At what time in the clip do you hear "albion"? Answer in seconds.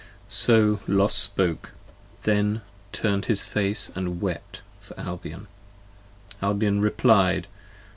4.99-5.45, 6.41-6.81